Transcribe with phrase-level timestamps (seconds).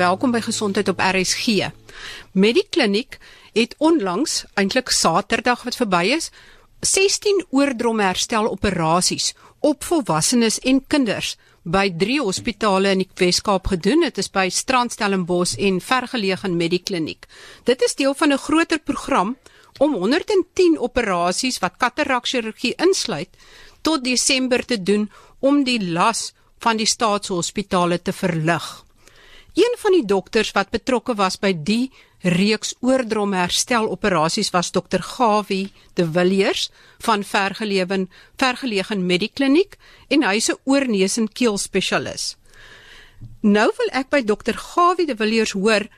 [0.00, 1.66] Welkom by Gesondheid op RSG.
[2.32, 3.18] Medikliniek
[3.52, 6.30] het onlangs, eintlik Saterdag wat verby is,
[6.80, 11.34] 16 oordromherstel operasies op volwassenes en kinders
[11.68, 14.06] by drie hospitale in die Wes-Kaap gedoen.
[14.08, 17.28] Dit is by Strandstellenbos en vergeleë Medikliniek.
[17.68, 19.36] Dit is deel van 'n groter program
[19.78, 23.28] om 110 operasies wat katarakchirurgie insluit
[23.82, 25.10] tot Desember te doen
[25.40, 28.88] om die las van die staatshospitale te verlig.
[29.54, 31.90] Een van die dokters wat betrokke was by die
[32.22, 36.68] reeks oordrom herstel operasies was dokter Gawie de Villiers
[36.98, 39.76] van Vergelewen Vergeleë Medikliniek
[40.08, 42.36] en hy's 'n oorneus en keel spesialis.
[43.40, 45.88] Nou wil ek by dokter Gawie de Villiers hoor,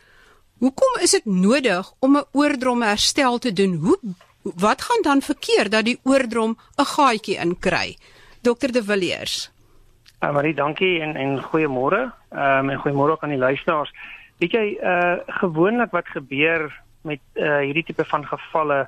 [0.58, 3.74] hoekom is dit nodig om 'n oordrom herstel te doen?
[3.74, 3.98] Hoe
[4.42, 7.96] wat gaan dan verkeerd dat die oordrom 'n gaatjie inkry?
[8.40, 9.51] Dokter de Villiers
[10.22, 12.12] Uh, Marie, dankie en en goeiemôre.
[12.30, 13.90] Ehm um, en goeiemôre aan die luisteraars.
[14.38, 16.68] Weet jy, uh gewoonlik wat gebeur
[17.02, 18.86] met uh hierdie tipe van gevalle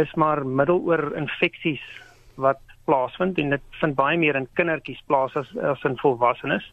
[0.00, 1.84] is maar middeloor infeksies
[2.40, 6.72] wat plaasvind en dit vind baie meer in kindertjies plaas as as in volwassenes.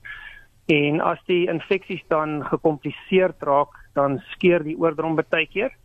[0.72, 5.76] En as die infeksies dan gekompliseer raak, dan skeur die oordrom baie keer.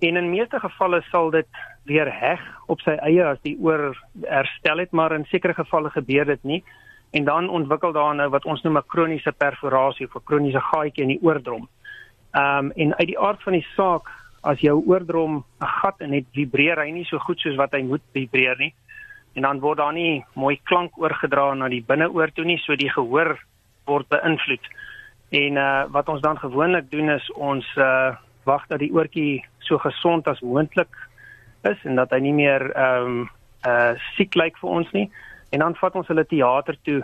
[0.00, 3.92] En in meeste gevalle sal dit weer heg op sy eie as die oor
[4.26, 6.64] herstel het, maar in sekere gevalle gebeur dit nie
[7.14, 11.02] en dan ontwikkel daar nou wat ons noem 'n kroniese perforasie of 'n kroniese gaatjie
[11.02, 11.68] in die oordrom.
[12.32, 16.10] Ehm um, en uit die aard van die saak as jou oordrom 'n gat en
[16.10, 18.74] dit vibreer hy nie so goed soos wat hy moet vibreer nie.
[19.34, 22.90] En dan word daar nie mooi klank oorgedra na die binneoor toe nie, so die
[22.90, 23.38] gehoor
[23.86, 24.66] word beïnvloed.
[25.30, 29.78] En uh wat ons dan gewoonlik doen is ons uh wag dat die oortjie so
[29.78, 31.08] gesond as moontlik
[31.62, 33.30] is en dat hy nie meer ehm um,
[33.66, 35.10] uh siek lyk vir ons nie
[35.54, 37.00] en dan vat ons hulle teater toe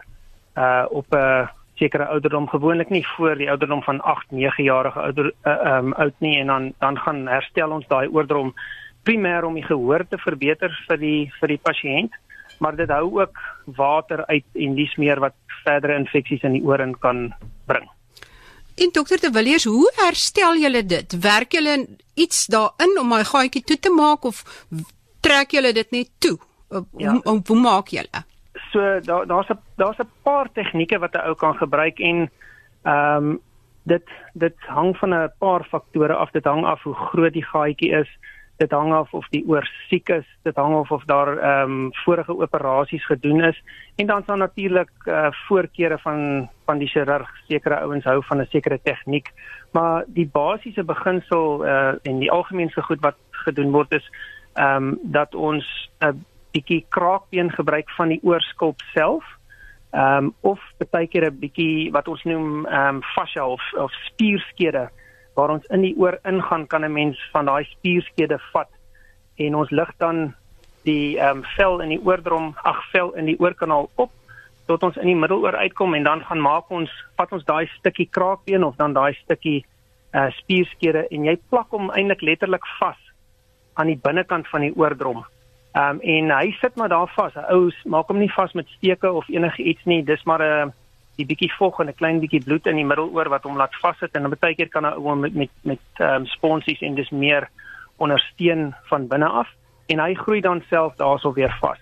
[0.58, 1.48] uh op 'n uh,
[1.80, 6.18] sekere ouderdom gewoonlik nie voor die ouderdom van 8 9 jarige ouder uh, um oud
[6.18, 8.54] nie en dan dan gaan herstel ons daai ouderdom
[9.08, 12.18] primêr om die gehoor te verbeter vir die vir die pasiënt
[12.60, 16.82] maar dit hou ook water uit en dis meer wat verdere infeksies in die oor
[17.00, 17.30] kan
[17.66, 17.88] bring.
[18.80, 21.16] En dokter De Villiers, hoe herstel julle dit?
[21.20, 24.44] Werk julle iets daarin om my gaatjie toe te maak of
[25.20, 26.38] trek julle dit net toe?
[26.70, 27.10] Ja.
[27.10, 28.24] Hoe, hoe, hoe maak julle?
[28.70, 32.30] So daar daar's 'n daar's 'n paar tegnieke wat 'n ou kan gebruik en
[32.82, 33.40] ehm um,
[33.82, 36.30] dit dit hang van 'n paar faktore af.
[36.30, 38.18] Dit hang af hoe groot die gaatjie is.
[38.56, 40.26] Dit hang af of die oor siek is.
[40.42, 43.62] Dit hang af of daar ehm um, vorige operasies gedoen is
[43.96, 48.46] en dan sal natuurlik uh, voorkeure van van die chirurg sekere ouens hou van 'n
[48.50, 49.32] sekere tegniek.
[49.72, 54.10] Maar die basiese beginsel uh, en die algemeenste goed wat gedoen word is
[54.54, 56.12] ehm um, dat ons 'n uh,
[56.52, 59.24] bietjie kraakbeen gebruik van die oorskulp self.
[59.90, 63.92] Ehm um, of baie keer 'n bietjie wat ons noem ehm um, fascia of of
[64.06, 64.88] spierskede
[65.34, 68.70] waar ons in die oor ingaan kan 'n mens van daai spierskede vat
[69.36, 70.34] en ons lig dan
[70.84, 74.10] die ehm um, vel in die oordrom, ag vel in die oorkanaal op
[74.66, 78.08] tot ons in die middeloor uitkom en dan gaan maak ons vat ons daai stukkie
[78.16, 79.64] kraakbeen of dan daai stukkie
[80.14, 82.98] uh spierskede en jy plak hom eintlik letterlik vas
[83.74, 85.24] aan die binnekant van die oordrom.
[85.72, 87.36] Ehm um, en hy sit maar daar vas.
[87.48, 90.02] Ou maak hom nie vas met steke of enige iets nie.
[90.04, 90.68] Dis maar 'n uh, eh,
[91.16, 94.14] die bietjie vog en 'n klein bietjie bloed in die middeloor wat hom laat vassit
[94.14, 97.10] en dan baie keer kan hy hom met met met ehm um, sponsies en dis
[97.10, 97.48] meer
[97.96, 99.48] ondersteun van binne af
[99.86, 101.78] en hy groei dan self daarso weer vas.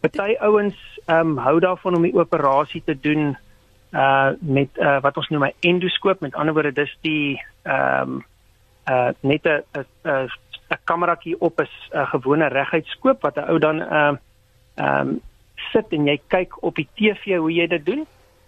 [0.00, 0.76] Party ouens
[1.06, 3.36] ehm um, hou daarvan om die operasie te doen
[3.92, 8.24] uh met uh wat ons noem 'n endoskoop met ander woorde dis die ehm um,
[8.88, 9.64] uh net 'n
[10.70, 14.18] 'n kamerakie op is 'n uh, gewone reguitskoop wat 'n ou dan ehm uh,
[14.74, 15.20] ehm um,
[15.72, 18.06] sit en jy kyk op die TV hoe jy dit doen.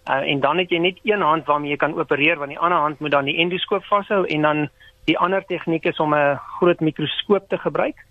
[0.09, 2.77] Uh, en dan het jy net een hand waarmee jy kan opereer want die ander
[2.77, 4.69] hand moet dan die endoskoop vashou en dan
[5.05, 8.05] die ander tegniek is om 'n groot mikroskoop te gebruik.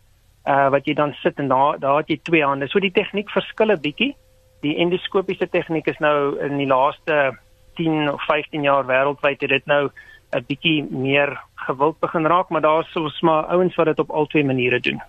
[0.45, 2.69] Uh wat jy dan sit en daar daar het jy twee hande.
[2.69, 4.17] So die tegniek verskil 'n bietjie.
[4.61, 7.39] Die endoskopiese tegniek is nou in die laaste
[7.75, 9.91] 10 of 15 jaar wêreldwyd het dit nou
[10.33, 14.27] 'n bietjie meer gewild begin raak, maar daar's soms maar ouens wat dit op al
[14.27, 15.03] twee maniere doen.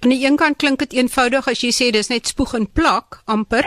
[0.00, 3.22] Aan die een kant klink dit eenvoudig as jy sê dis net spoeg en plak
[3.24, 3.64] amper,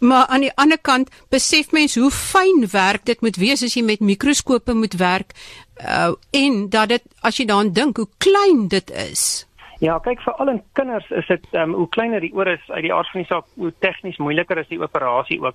[0.00, 3.84] maar aan die ander kant besef mens hoe fyn werk dit moet wees as jy
[3.86, 5.36] met mikroskope moet werk
[5.80, 9.46] uh, en dat dit as jy daaraan dink hoe klein dit is.
[9.78, 12.82] Ja, kyk vir al in kinders is dit um, hoe kleiner die oor is uit
[12.88, 15.54] die aard van die saak, hoe tegnies moeiliker is die operasie ook.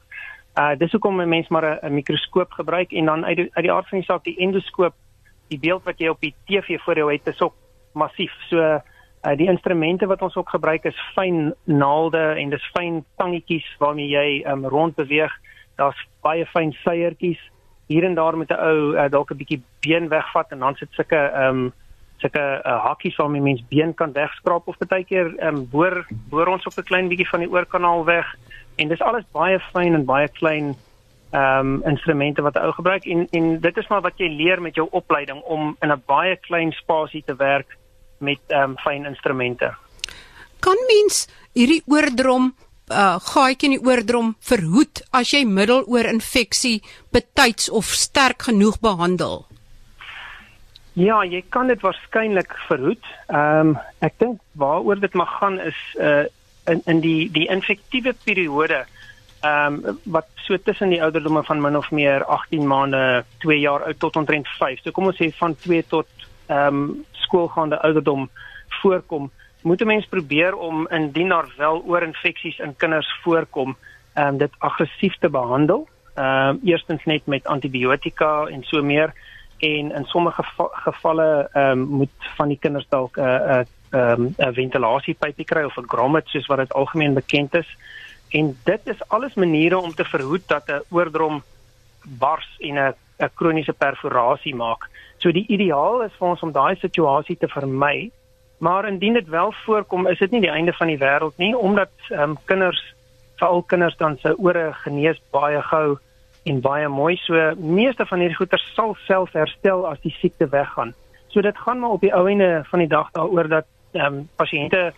[0.56, 3.72] Uh dis hoekom 'n mens maar 'n mikroskoop gebruik en dan uit die, uit die
[3.72, 4.94] aard van die saak die endoskoop,
[5.48, 7.56] die beeld wat jy op die TV voor jou het, is ook
[7.94, 8.34] massief.
[8.50, 8.80] So uh
[9.38, 14.44] die instrumente wat ons ook gebruik is fyn naalde en dis fyn tangetjies waarmee jy
[14.52, 15.32] um rond beweeg.
[15.76, 17.40] Daar's baie fyn seiertjies
[17.88, 20.92] hier en daar met 'n ou uh, dalk 'n bietjie been wegvat en dan sit
[20.92, 21.74] sulke ehm um,
[22.18, 26.48] sulke uh, hakkies waarmee mens been kan wegskraap of baie keer ehm um, boor boor
[26.48, 28.36] ons op 'n klein bietjie van die oorkanaal weg
[28.76, 30.76] en dis alles baie fyn en baie klein
[31.34, 34.62] ehm um, instrumente wat 'n ou gebruik en en dit is maar wat jy leer
[34.62, 37.78] met jou opleiding om in 'n baie klein spasie te werk
[38.18, 39.74] met ehm um, fyn instrumente.
[40.60, 42.54] Kan mens hierdie oordrom
[42.92, 49.46] uh gaatjie in die oordrom verhoed as jy middeloorinfeksie betyds of sterk genoeg behandel?
[50.94, 53.04] Ja, jy kan dit waarskynlik verhoed.
[53.28, 56.26] Ehm um, ek dink waaroor dit mag gaan is uh
[56.66, 58.86] in in die die infektiewe periode
[59.44, 63.84] ehm um, wat so tussen die ouderdomme van min of meer 18 maande, 2 jaar
[63.84, 64.80] oud tot omtrent 5.
[64.84, 66.08] So kom ons sê van 2 tot
[66.48, 68.30] ehm um, skoolgaande ouderdom
[68.82, 69.32] voorkom,
[69.62, 73.76] moet 'n mens probeer om indien daar wel oorinfeksies in kinders voorkom,
[74.14, 75.88] ehm um, dit aggressief te behandel.
[76.16, 79.14] Ehm um, eerstens net met antibiotika en so meer
[79.60, 83.66] en in sommige gevalle ehm um, moet van die kinders dalk 'n uh, 'n uh,
[83.94, 87.70] ehm um, 'n ventilasiepypie kry of 'n grommet soos wat dit algemeen bekend is.
[88.30, 91.44] En dit is alles maniere om te verhoed dat 'n oordrom
[92.04, 94.90] bars en 'n 'n kroniese perforasie maak.
[95.18, 98.12] So die ideaal is vir ons om daai situasie te vermy.
[98.58, 101.92] Maar indien dit wel voorkom, is dit nie die einde van die wêreld nie omdat
[102.10, 102.94] ehm um, kinders
[103.36, 105.98] veral kinders dan se ore genees baie gou
[106.44, 107.16] en baie mooi.
[107.16, 110.94] So meeste van hierdie goeters sal self herstel as die siekte weggaan.
[111.28, 114.30] So dit gaan maar op die ou einde van die dag daaroor dat ehm um,
[114.36, 114.94] pasiënte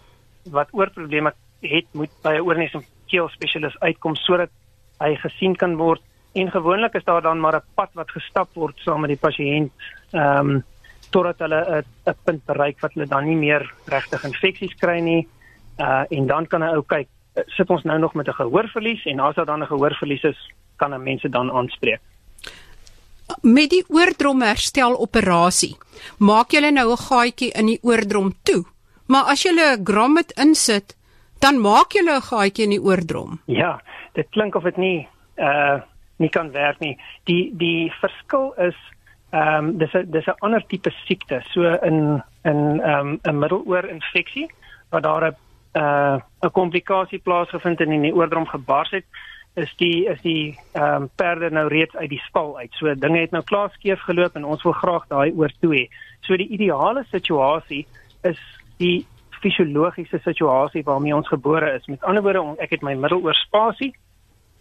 [0.52, 4.50] wat oorprobleme het moet by 'n oorneus en keel spesialis uitkom sodat
[5.00, 6.02] hy gesien kan word.
[6.34, 9.72] En gewoonlik is daar dan maar 'n pad wat gestap word saam met die pasiënt
[10.12, 10.64] ehm um,
[11.12, 15.28] totdat hulle 'n punt bereik wat hulle dan nie meer regtig infeksies kry nie.
[15.80, 17.08] Uh en dan kan 'n ou kyk
[17.48, 20.94] sit ons nou nog met 'n gehoorverlies en as daar dan 'n gehoorverlies is kan
[20.94, 22.00] 'n mense dan aanspreek.
[23.42, 25.78] Met die oordrom herstel operasie
[26.18, 28.66] maak jy nou 'n gaatjie in die oordrom toe
[29.08, 30.96] Maar as jy 'n grommet insit,
[31.40, 33.40] dan maak jy 'n gaatjie in die oordrom.
[33.46, 33.82] Ja,
[34.14, 35.08] dit klink of dit nie
[35.38, 35.82] uh
[36.18, 36.98] nie kan werk nie.
[37.24, 38.76] Die die verskil is
[39.32, 41.42] ehm um, dis 'n dis 'n ander tipe siekte.
[41.52, 44.48] So in in ehm um, 'n middeloorinfeksie
[44.90, 45.36] waar daar 'n
[45.74, 49.06] uh 'n komplikasie plaasgevind en in die oordrom gebars het,
[49.56, 52.74] is die is die ehm um, perde nou reeds uit die stal uit.
[52.74, 55.90] So dinge het nou klaar skeef geloop en ons wil graag daai oor toe hê.
[56.22, 57.86] So die ideale situasie
[58.24, 58.40] is
[58.78, 59.06] die
[59.42, 61.86] fisiologiese situasie waarmee ons gebore is.
[61.92, 63.94] Met ander woorde, ek het my middeloorspasie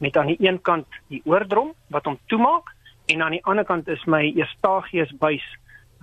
[0.02, 2.72] met aan die een kant die oordrom wat hom toemaak
[3.06, 5.44] en aan die ander kant is my eustachius buis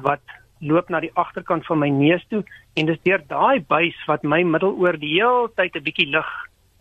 [0.02, 0.24] wat
[0.62, 2.44] loop na die agterkant van my neus toe
[2.78, 6.30] en dis deur daai buis wat my middeloor die hele tyd 'n bietjie lug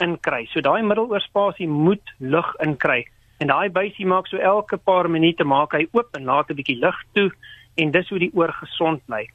[0.01, 0.47] inkry.
[0.53, 3.05] So daai middeloorspasie moet lug inkry.
[3.41, 6.79] En daai buisie maak so elke paar minute maak hy oop en laat 'n bietjie
[6.79, 7.31] lug toe
[7.77, 9.27] en dis hoe die oor gesond bly.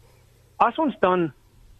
[0.57, 1.33] As ons dan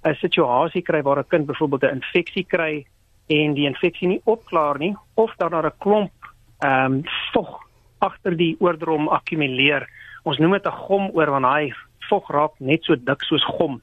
[0.06, 2.86] 'n situasie kry waar 'n kind byvoorbeeld 'n infeksie kry
[3.28, 6.12] en die infeksie nie opklaar nie of dan daar 'n klomp
[6.60, 7.04] ehm um,
[7.34, 7.60] vog
[7.98, 9.90] agter die oordrom akkumuleer.
[10.24, 11.74] Ons noem dit 'n gom oor want hy
[12.10, 13.81] vog raak net so dik soos gom.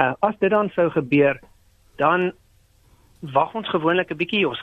[0.00, 1.40] Uh, as dit dan sou gebeur,
[1.96, 2.32] dan
[3.20, 4.62] wag ons gewoonlik 'n bietjie, ons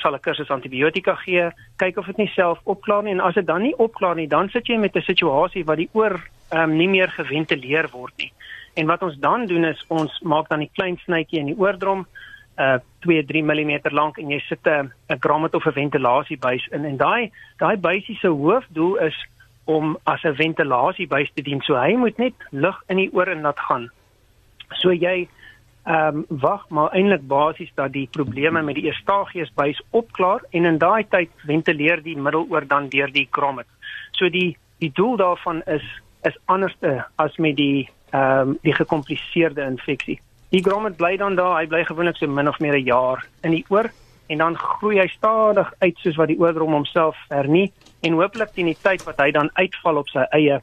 [0.00, 3.46] sal 'n kursus antibiotika gee, kyk of dit nie self opklaar nie en as dit
[3.46, 6.20] dan nie opklaar nie, dan sit jy met 'n situasie waar die oor
[6.50, 8.32] ehm um, nie meer geventileer word nie.
[8.76, 12.06] En wat ons dan doen is ons maak dan 'n klein snytjie in die oordrom,
[12.58, 16.96] uh 2-3 mm lank en jy sit 'n 'n grommet of 'n ventilasiebuis in en
[16.96, 19.16] daai daai buisie se hoofdoel is
[19.64, 21.60] om as 'n ventilasiebuis te dien.
[21.60, 23.90] So hy moet net lug in die oor en laat gaan.
[24.70, 25.28] So jy
[25.86, 30.78] ehm um, wag maar eintlik basies dat die probleme met die eustachiusbuis opklaar en in
[30.78, 33.66] daai tyd ventileer die middeloor dan deur die grommet.
[34.10, 35.84] So die die doel daarvan is
[36.22, 40.20] is anderste as met die ehm um, die gekompliseerde infeksie.
[40.54, 43.50] Die grommet bly dan daar, hy bly gewoonlik so min of meer 'n jaar in
[43.50, 43.90] die oor
[44.26, 48.70] en dan groei hy stadig uit soos wat die oordrom homself hernie en hooplik teen
[48.70, 50.62] die tyd wat hy dan uitval op sy eie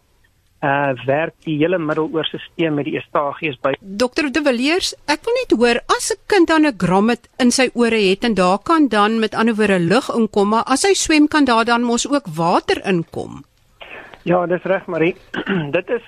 [0.63, 3.73] uh werk die hele middeloorstelsel met die eustachius by.
[3.81, 7.69] Dokter De Villiers, ek wil net hoor as 'n kind dan 'n grommet in sy
[7.73, 11.27] ore het en daar kan dan met ander woorde lug inkom, maar as hy swem
[11.27, 13.43] kan daar dan mos ook water inkom.
[14.23, 15.15] Ja, dis reg, Marie.
[15.77, 16.03] dit is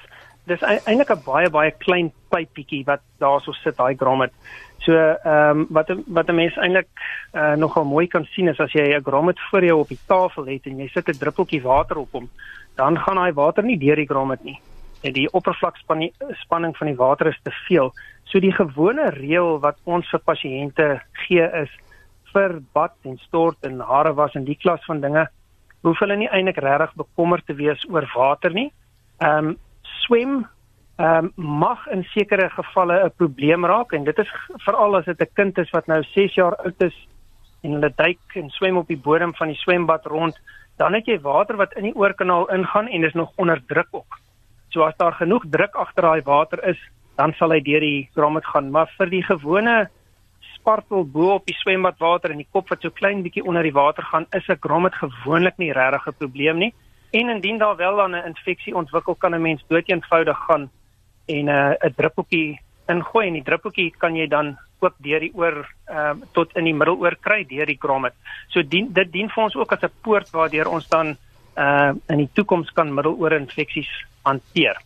[0.46, 4.34] dis eintlik 'n baie baie klein pypietjie wat daarso sit daai grommet.
[4.86, 6.90] So ehm um, wat wat 'n mens eintlik
[7.34, 10.46] uh, nogal mooi kan sien is as jy 'n grommet voor jou op die tafel
[10.46, 12.30] het en jy sit 'n druppeltjie water op hom,
[12.76, 14.60] dan gaan daai water nie deur die grommet nie.
[15.04, 17.94] En die oppervlakspanning van die water is te veel.
[18.24, 21.70] So die gewone reël wat ons vir pasiënte gee is
[22.34, 25.28] vir bad en stort en hare was en die klas van dinge
[25.82, 28.72] hoef hulle nie eintlik regtig bekommerd te wees oor water nie.
[29.20, 29.58] Ehm um,
[30.06, 30.46] swem
[30.96, 34.30] ehm um, mag in sekere gevalle 'n probleem raak en dit is
[34.66, 36.96] veral as dit 'n kind is wat nou 6 jaar oud is
[37.66, 40.38] en hulle duik en swem op die bodem van die swembad rond,
[40.78, 44.20] dan het jy water wat in die oorkanaal ingaan en is nog onder druk ook.
[44.70, 46.80] So as daar genoeg druk agter daai water is,
[47.16, 49.76] dan sal hy deur die grommet gaan, maar vir die gewone
[50.56, 54.04] spartel bo op die swembadwater en die kop wat so klein bietjie onder die water
[54.04, 56.74] gaan, is 'n grommet gewoonlik nie regtig 'n probleem nie.
[57.16, 60.70] En indien daar wel dan 'n infeksie ontwikkel, kan 'n mens doeteenvoudig gaan
[61.26, 65.32] en 'n uh, 'n druppeltjie ingooi en die druppeltjie kan jy dan ook deur die
[65.34, 68.14] oor um, tot in die middeloor kry deur die grommet.
[68.48, 71.18] So dien, dit dien vir ons ook as 'n poort waardeur ons dan
[71.58, 73.90] uh, in die toekoms kan middeloor infeksies
[74.22, 74.82] hanteer.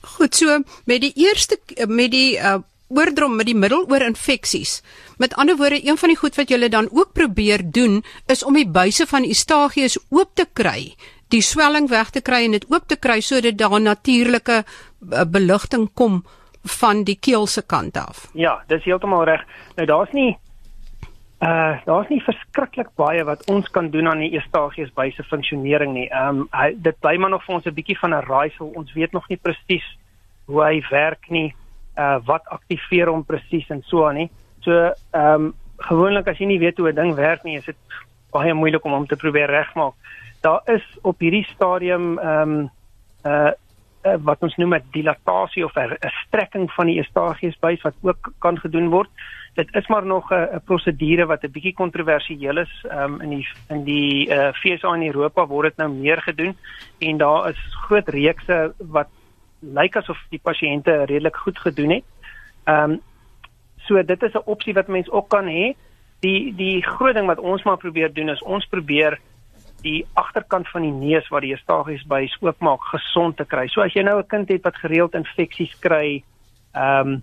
[0.00, 4.82] Goed, so met die eerste met die uh, oordrom met die middeloor infeksies.
[5.18, 8.54] Met ander woorde, een van die goed wat julle dan ook probeer doen is om
[8.54, 10.94] die buise van Eustachius oop te kry
[11.28, 15.88] die swelling weg te kry en dit oop te kry sodat daar natuurlike uh, beligting
[15.94, 16.24] kom
[16.80, 18.26] van die keel se kant af.
[18.34, 19.44] Ja, dis heeltemal reg.
[19.76, 20.36] Nou daar's nie
[21.44, 26.08] uh daar's nie verskriklik baie wat ons kan doen aan die Eustachius buise funksionering nie.
[26.08, 28.72] Ehm um, dit bly maar nog vir ons 'n bietjie van 'n raaisel.
[28.74, 29.84] Ons weet nog nie presies
[30.46, 31.54] hoe hy werk nie.
[31.98, 34.30] Uh wat aktiveer hom presies en so aan nie.
[34.60, 34.72] So
[35.12, 37.76] ehm um, gewoonlik as jy nie weet hoe 'n ding werk nie, is dit
[38.32, 39.94] baie moeilik om hom te probeer regmaak
[40.46, 42.70] daar is op hierdie stadium ehm um,
[43.26, 43.52] uh,
[44.06, 48.58] uh wat ons noem 'n dilatasie of 'n strekking van die Eustachiusbuis wat ook kan
[48.58, 49.10] gedoen word.
[49.54, 53.48] Dit is maar nog 'n prosedure wat 'n bietjie kontroversieel is ehm um, in die
[53.68, 56.56] in die uh FSA in Europa word dit nou meer gedoen
[56.98, 59.08] en daar is groot reekse wat
[59.60, 62.04] lyk asof die pasiënte redelik goed gedoen het.
[62.64, 63.00] Ehm um,
[63.76, 65.74] so dit is 'n opsie wat mens ook kan hê.
[66.20, 69.18] Die die groot ding wat ons maar probeer doen is ons probeer
[69.86, 73.66] die agterkant van die neus waar die eustachies buis oopmaak gesond te kry.
[73.70, 76.22] So as jy nou 'n kind het wat gereeld infeksies kry,
[76.74, 77.22] ehm um,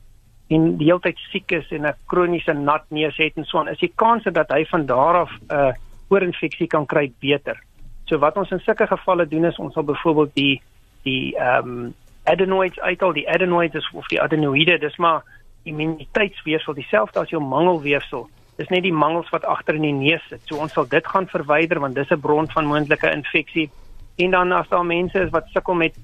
[0.54, 3.68] en die hele tyd siek is en 'n kroniese nat neus het en so aan,
[3.68, 5.74] is die kans dat hy van daar af 'n uh,
[6.10, 7.58] oorinfeksie kan kry beter.
[8.06, 10.62] So wat ons in sulke gevalle doen is ons sal byvoorbeeld die
[11.04, 11.94] die ehm um,
[12.24, 15.24] adenoids uithaal, die adenoids of die adenoïde, dis maar
[15.64, 20.42] immuniteitsweefsel dieselfde as jou mangelweefsel dis net die mangels wat agter in die neus sit.
[20.46, 23.70] So ons sal dit gaan verwyder want dis 'n bron van moontlike infeksie.
[24.18, 25.96] En dan as daar mense is wat sukkel met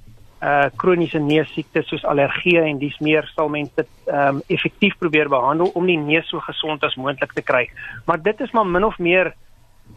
[0.41, 5.29] uh kroniese neussiektes soos allergie en dis meer sal mense dit ehm um, effektief probeer
[5.29, 7.70] behandel om die neus so gesond as moontlik te kry.
[8.06, 9.34] Maar dit is maar min of meer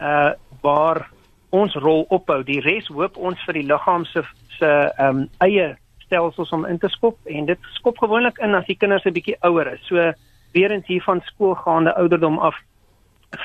[0.01, 1.09] uh waar
[1.51, 2.43] ons rol ophou.
[2.43, 4.23] Die res hoop ons vir die liggaam se
[4.59, 5.77] se ehm um, eie
[6.13, 9.37] stelsels om in te skop en dit skop gewoonlik in as die kinders 'n bietjie
[9.41, 9.87] ouer is.
[9.87, 10.13] So
[10.53, 12.57] weer eens hier van skoolgaande ouderdom af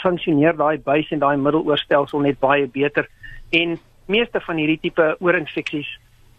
[0.01, 3.07] funksioneer daai buis en daai middeloorstelsel net baie beter
[3.49, 5.87] en meeste van hierdie tipe oorinfeksies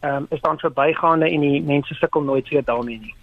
[0.01, 3.15] ehm um, is dan verbygaande en die mense sukkel nooit weer daarmee nie.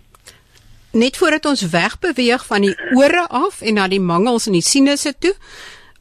[0.92, 5.14] Net voordat ons wegbeweeg van die ore af en na die mangels in die sinusse
[5.20, 5.34] toe,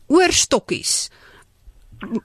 [0.07, 1.11] oorstokkies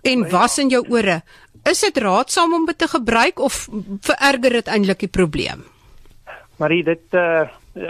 [0.02, 1.22] en was in jou ore,
[1.70, 3.68] is dit raadsaam om dit te gebruik of
[4.02, 5.64] vererger dit eintlik die probleem?
[6.58, 7.48] Marie, dit uh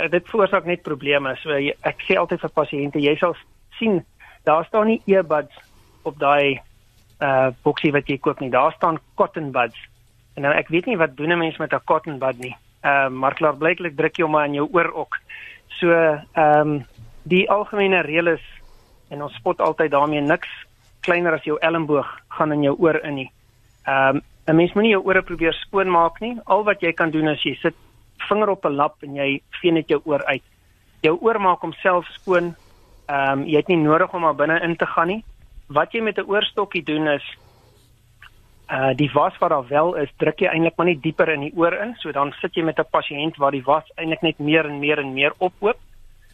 [0.10, 1.36] dit veroorsaak net probleme.
[1.42, 3.36] So ek sê altyd vir pasiënte, jy sal
[3.80, 4.02] sien
[4.48, 5.56] daar staan nie earbuds
[6.04, 6.60] op daai
[7.20, 8.52] uh boksie wat jy koop nie.
[8.52, 9.78] Daar staan cotton buds.
[10.36, 12.56] En nou ek weet nie wat doen 'n mens met 'n cotton bud nie.
[12.84, 15.18] Uh maar klaar blyklik druk jy hom aan jou oor ook.
[15.80, 16.86] So ehm um,
[17.24, 18.46] die algemene reël is
[19.10, 20.48] en ons spot altyd daarmee niks
[21.02, 23.32] kleiner as jou elmboog gaan in jou oor in nie.
[23.86, 26.38] Ehm um, 'n mens moenie jou ore probeer skoonmaak nie.
[26.46, 27.76] Al wat jy kan doen is jy sit
[28.28, 30.44] vinger op 'n lap en jy vee net jou oor uit.
[31.02, 32.56] Jou oor maak homself skoon.
[33.08, 35.24] Ehm um, jy het nie nodig om maar binne in te gaan nie.
[35.68, 37.38] Wat jy met 'n oorstokkie doen is
[38.70, 41.54] uh die was wat daar wel is, druk jy eintlik maar net dieper in die
[41.56, 44.66] oor in, so dan sit jy met 'n pasiënt waar die was eintlik net meer
[44.66, 45.78] en meer en meer opoop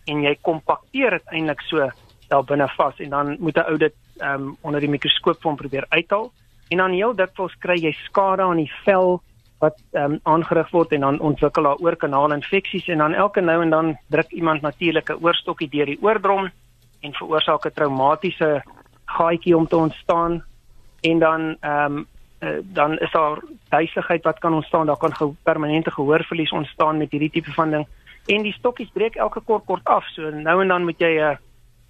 [0.06, 1.90] en jy kompakteer dit eintlik so
[2.30, 5.56] daar binne vas en dan moet 'n ou dit ehm um, onder die mikroskoop van
[5.56, 6.32] probeer uithaal
[6.70, 9.22] en dan heel dikwels kry jy skade aan die vel
[9.66, 13.70] wat ehm um, aangerig word en dan ontwikkel daar oorkanaalinfeksies en dan elke nou en
[13.70, 16.50] dan druk iemand natuurlik 'n oorstokkie deur die oordrom
[17.02, 18.64] en veroorsaak 'n traumatiese
[19.06, 20.44] gaatjie om te ontstaan
[21.02, 22.06] en dan ehm um,
[22.40, 27.12] uh, dan is daar duisigheid wat kan ontstaan daar kan ge permanente gehoorverlies ontstaan met
[27.12, 27.88] hierdie tipe van ding
[28.26, 31.38] en die stokkies breek elke kort kort af so nou en dan moet jy 'n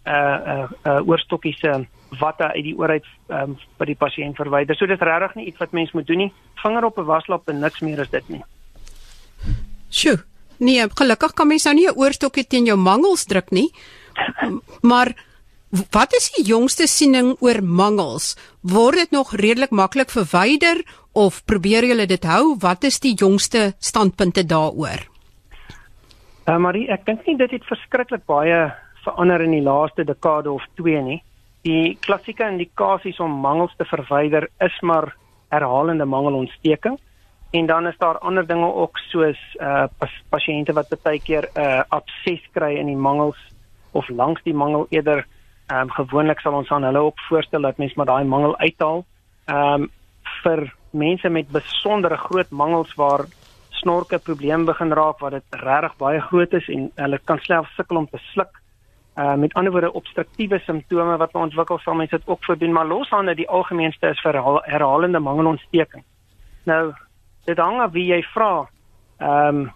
[0.06, 1.84] uh, uh, uh, uh, oorstokkie se uh,
[2.20, 4.78] watte uit die oorheid um, by die pasiënt verwyder.
[4.78, 6.32] So dit is regtig nie iets wat mens moet doen nie.
[6.62, 8.44] Vinger op 'n waslap en niks meer is dit nie.
[9.90, 10.24] Sjoe.
[10.58, 13.72] Nee, gelukkig kan mens nou nie 'n oorstokkie teen jou mangels druk nie.
[14.82, 15.16] Maar
[15.92, 18.36] Wat is die jongste siening oor mangels?
[18.62, 22.56] Word dit nog redelik maklik verwyder of probeer julle dit hou?
[22.62, 25.04] Wat is die jongste standpunte daaroor?
[26.46, 28.72] Uh, Marie, ek dink nie dit het verskriklik baie
[29.06, 31.22] verander in die laaste dekade of 2 nie.
[31.66, 35.14] Die klassieke indikasies om mangels te verwyder is maar
[35.54, 37.00] herhalende mangelontsteking
[37.56, 41.60] en dan is daar ander dinge ook soos uh pas, pasiënte wat baie keer 'n
[41.62, 43.40] uh, abses kry in die mangels
[43.92, 45.26] of langs die mangel eerder
[45.68, 49.06] ehm um, gewoonlik sal ons aan hulle ook voorstel dat mens maar daai mangel uithaal.
[49.46, 49.92] Ehm um,
[50.44, 53.26] vir mense met besondere groot mangels waar
[53.70, 57.98] snorke probleem begin raak waar dit regtig baie groot is en hulle kan self sukkel
[57.98, 58.62] om te sluk.
[59.16, 63.36] Uh met ander woorde obstruktiewe simptome wat ontwikkel sal mense dit ook voordoen maar loshande
[63.36, 66.04] die algemeenste is vir herhalende mangelontsteking.
[66.64, 66.94] Nou
[67.46, 68.68] dit hang af wie jy vra.
[69.18, 69.74] Ehm um,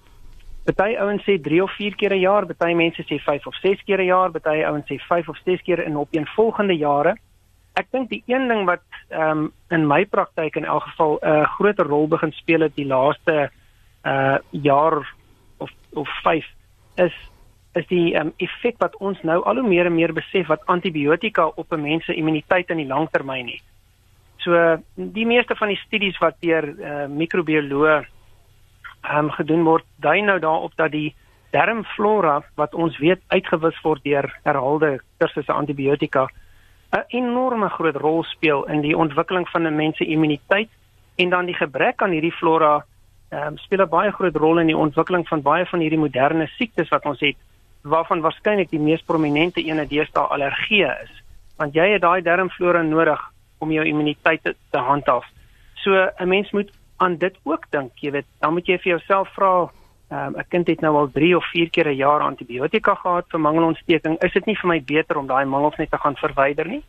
[0.69, 3.83] Party ouens sê 3 of 4 keer 'n jaar, party mense sê 5 of 6
[3.85, 7.15] keer 'n jaar, party ouens sê 5 of 6 keer in opeenvolgende jare.
[7.75, 11.27] Ek dink die een ding wat ehm um, in my praktyk in elk geval 'n
[11.27, 13.49] uh, groter rol begin speel het die laaste
[14.05, 15.15] uh jaar
[15.57, 16.45] of of 5
[16.95, 17.15] is
[17.79, 21.47] is die um, effek wat ons nou al hoe meer en meer besef wat antibiotika
[21.55, 23.65] op 'n mens se immuniteit in die langtermyn het.
[24.37, 24.51] So
[24.95, 28.05] die meeste van die studies wat deur uh, microbioloë
[29.15, 31.15] um, gedoen word, dui nou daarop dat die
[31.51, 36.27] darmflora wat ons weet uitgewis word deur herhaalde kursusse antibiotika
[36.91, 40.69] 'n enorme groot rol speel in die ontwikkeling van 'n mens se immuniteit
[41.15, 42.85] en dan die gebrek aan hierdie flora
[43.31, 46.89] um, speel 'n baie groot rol in die ontwikkeling van baie van hierdie moderne siektes
[46.89, 47.35] wat ons het
[47.83, 51.19] waarvan waarskynlik die mees prominente ene deesdae allergie is
[51.59, 53.19] want jy het daai darmflora nodig
[53.59, 55.25] om jou immuniteit te, te handhaaf.
[55.83, 59.27] So 'n mens moet aan dit ook dink, jy weet, dan moet jy vir jouself
[59.35, 59.69] vra,
[60.11, 63.39] um, 'n kind het nou al 3 of 4 keer 'n jaar antibiotika gehad vir
[63.39, 66.83] mangelontsteking, is dit nie vir my beter om daai mangels net te gaan verwyder nie?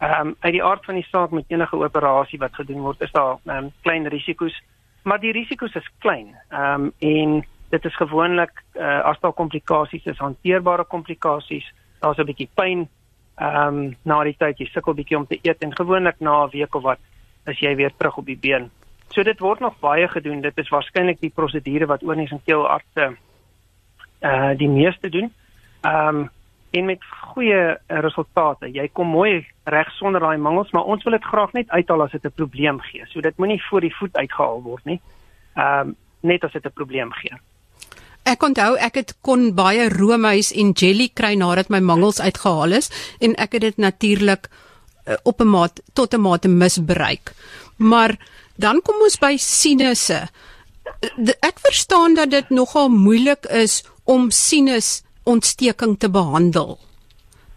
[0.00, 3.12] Ehm um, uit die aard van die saak met enige operasie wat gedoen word, is
[3.12, 4.62] daar um, klein risiko's,
[5.02, 6.34] maar die risiko's is klein.
[6.50, 11.64] Ehm um, en dit is gewoonlik uh, as daar komplikasies is, hanteerbare komplikasies,
[12.00, 12.88] daar's 'n bietjie pyn
[13.40, 16.50] ehm um, na die tyd jy sukkel bietjie om te eet en gewoonlik na 'n
[16.52, 16.98] week of wat
[17.46, 18.70] is jy weer terug op die been.
[19.08, 20.40] So dit word nog baie gedoen.
[20.40, 23.16] Dit is waarskynlik die prosedure wat oornies en keelartse
[24.20, 25.32] uh die meeste doen.
[25.80, 26.30] Ehm um,
[26.72, 28.70] en met goeie resultate.
[28.72, 32.10] Jy kom mooi reg sonder daai mangels, maar ons wil dit graag net uithaal as
[32.10, 33.04] dit 'n probleem gee.
[33.06, 35.00] So dit moenie voor die voet uitgehaal word nie.
[35.54, 37.36] Ehm um, net as dit 'n probleem gee.
[38.24, 42.90] Ek onthou ek het kon baie roomys en jelly kry nadat my mangels uitgehaal is
[43.20, 47.34] en ek het dit natuurlik uh, op 'n maat tot 'n mate misbruik.
[47.76, 48.18] Maar
[48.62, 50.26] Dan kom ons by sinusse.
[51.40, 56.76] Ek verstaan dat dit nogal moeilik is om sinus ontsteking te behandel.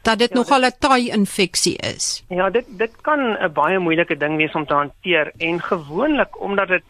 [0.05, 2.23] Dat dit ja, nogal 'n taai infeksie is.
[2.29, 6.67] Ja, dit dit kan 'n baie moeilike ding wees om te hanteer en gewoonlik omdat
[6.67, 6.87] dit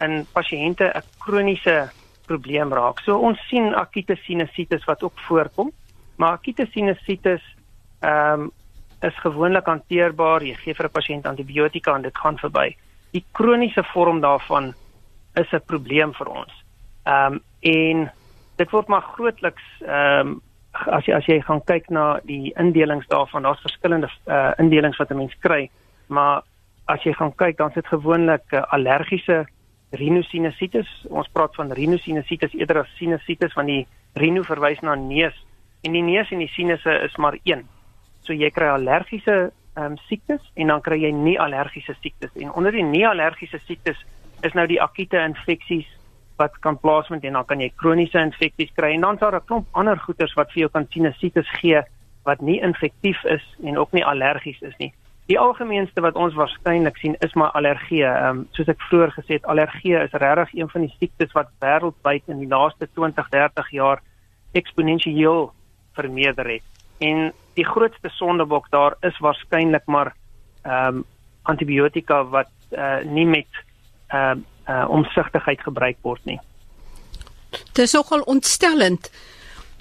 [0.00, 1.90] in pasiënte 'n kroniese
[2.26, 3.00] probleem raak.
[3.00, 5.72] So ons sien akute sinusitis wat ook voorkom,
[6.16, 7.42] maar akute sinusitis
[8.00, 8.50] ehm um,
[9.02, 10.42] is gewoonlik hanteerbaar.
[10.42, 12.76] Jy gee vir 'n pasiënt antibiotika en dit gaan verby
[13.12, 14.72] die kroniese vorm daarvan
[15.34, 16.52] is 'n probleem vir ons.
[17.04, 18.10] Ehm um, en
[18.56, 20.40] dit word maar grootliks ehm um,
[20.72, 25.10] as jy as jy gaan kyk na die indelings daarvan, daar's verskillende uh, indelings wat
[25.10, 25.70] 'n mens kry,
[26.06, 26.42] maar
[26.84, 29.46] as jy gaan kyk dan is dit gewoonlik uh, allergiese
[29.92, 30.88] rhinosinusitis.
[31.10, 33.86] Ons praat van rhinosinusitis eerder as sinusitis want die
[34.18, 35.36] rhino verwys na neus
[35.82, 37.64] en die neus en die sinusse is maar een.
[38.22, 42.52] So jy kry allergiese ehm um, siektes en dan kry jy nie allergiese siektes en
[42.52, 43.96] onder die nie allergiese siektes
[44.44, 45.88] is nou die akute infeksies
[46.36, 49.46] wat kan plaasvind en dan kan jy kroniese infeksies kry en dan is daar 'n
[49.46, 51.80] klomp ander goeters wat vir jou kan sinusitis gee
[52.24, 54.92] wat nie infektief is en ook nie allergies is nie.
[55.30, 58.02] Die algemeenste wat ons waarskynlik sien is maar allergie.
[58.04, 61.52] Ehm um, soos ek vroeër gesê het, allergie is regtig een van die siektes wat
[61.62, 64.02] wêreldwyd in die laaste 20, 30 jaar
[64.52, 65.52] eksponensieel
[65.94, 66.66] vermeerder het.
[66.98, 70.14] En die grootste sondebok daar is waarskynlik maar
[70.62, 71.04] ehm um,
[71.42, 73.48] antibiotika wat uh, nie met
[74.08, 76.40] ehm uh, uh, omsigtigheid gebruik word nie.
[77.50, 79.10] Dit is nogal ontstellend.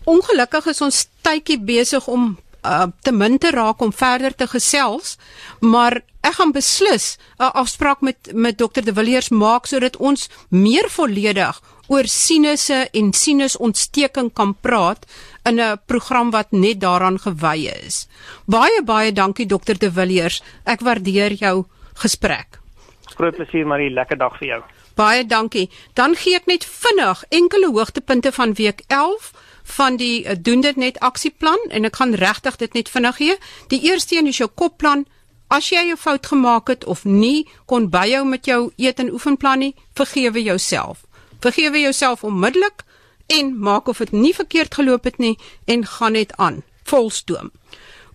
[0.04, 5.18] Ongelukkig is ons tydjie besig om uh, te min te raak om verder te gesels,
[5.60, 10.90] maar ek gaan beslis 'n afspraak met met dokter De Villiers maak sodat ons meer
[10.90, 15.06] volledig oor sinusse en sinusontsteking kan praat
[15.44, 18.08] in 'n program wat net daaraan gewy is.
[18.46, 20.44] Baie baie dankie dokter De Villiers.
[20.64, 22.60] Ek waardeer jou gesprek.
[23.16, 24.62] Groot plesier Marie, lekker dag vir jou.
[24.96, 25.70] Baie dankie.
[25.94, 29.32] Dan gee ek net vinnig enkele hoogtepunte van week 11
[29.64, 33.38] van die uh, doen dit net aksieplan en ek gaan regtig dit net vinnig gee.
[33.68, 35.06] Die eerste een is jou kopplan.
[35.48, 39.60] As jy 'n fout gemaak het of nie kon byhou met jou eet en oefenplan
[39.60, 41.04] nie, vergewe jouself.
[41.40, 42.84] Vergewe jouself onmiddellik
[43.28, 46.64] en maak of dit nie verkeerd geloop het nie en gaan net aan.
[46.84, 47.52] Volstoom.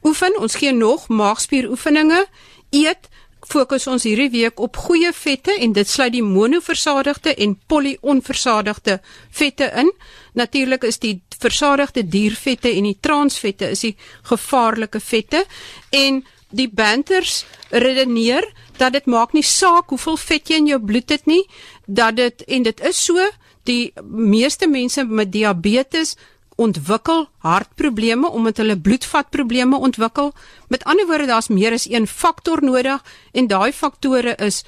[0.03, 2.27] Oefen, ons gee nog maagspieroefeninge.
[2.71, 3.09] Eet
[3.47, 9.71] fokus ons hierdie week op goeie vette en dit sluit die monoversadigde en polyonversadigde vette
[9.83, 9.93] in.
[10.35, 13.97] Natuurlik is die versadigde diervette en die transvette is die
[14.29, 15.45] gevaarlike vette
[15.91, 18.47] en die banters redeneer
[18.79, 21.43] dat dit maak nie saak hoeveel vet jy in jou bloed het nie,
[21.87, 23.29] dat dit en dit is so
[23.67, 26.15] die meeste mense met diabetes
[26.57, 30.33] ontwikkel hartprobleme omdat hulle bloedvatprobleme ontwikkel.
[30.69, 34.65] Met ander woorde, daar's meer as een faktor nodig en daai faktore is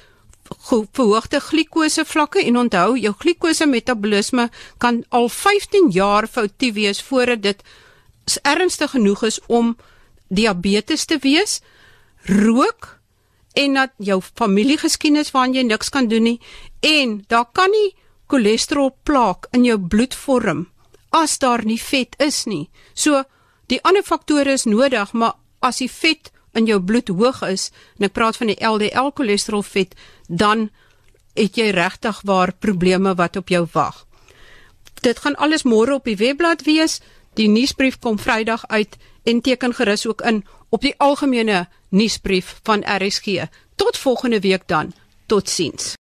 [0.57, 7.41] verhoogde glikose vlakke en onthou jou glikose metabolisme kan al 15 jaar foutief wees voordat
[7.41, 7.63] dit
[8.43, 9.75] ernstig genoeg is om
[10.27, 11.61] diabetes te wees.
[12.25, 12.99] Rook
[13.53, 16.39] en dat jou familiegeskiedenis waaraan jy niks kan doen nie
[16.85, 17.95] en daar kan nie
[18.29, 20.67] cholesterol plaak in jou bloed vorm
[21.09, 22.69] as daar nie vet is nie.
[22.93, 23.23] So
[23.69, 28.09] die ander faktore is nodig, maar as die vet in jou bloed hoog is, en
[28.09, 29.95] ek praat van die LDL cholesterol vet,
[30.27, 30.67] dan
[31.39, 34.05] het jy regtig waar probleme wat op jou wag.
[35.01, 36.99] Dit gaan alles môre op die webblad wees.
[37.39, 42.83] Die nuusbrief kom Vrydag uit en teken gerus ook in op die algemene nuusbrief van
[42.83, 43.47] RSG.
[43.75, 44.93] Tot volgende week dan.
[45.25, 45.95] Totsiens.